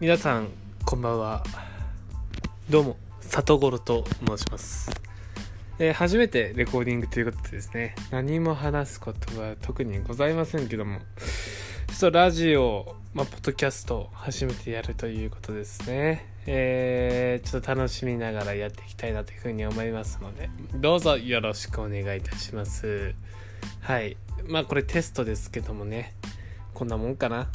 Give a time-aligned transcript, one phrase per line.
[0.00, 0.50] 皆さん
[0.84, 1.42] こんばんは。
[2.70, 4.92] どうも里五郎と申します、
[5.80, 11.04] えー初めてレコーディングということでですね何も話すことは特にございませんけどもちょ
[11.96, 16.32] っとラジオ、まあ、ポッドキャスト初めてやるということですね。
[16.46, 23.16] えーちょっと楽しみながらやっていきたいなというふうに思いますのでどうぞよろしくお願いいたします。
[23.80, 24.16] はい。
[24.46, 26.14] まあこれテストですけどもね
[26.72, 27.48] こんなもんかな。